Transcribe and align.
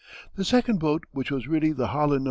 The 0.33 0.43
second 0.43 0.79
boat 0.79 1.03
which 1.11 1.29
was 1.29 1.47
really 1.47 1.71
the 1.73 1.89
_Holland 1.89 2.09
No. 2.09 2.19